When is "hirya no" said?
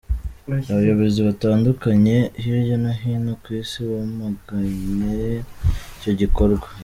2.41-2.91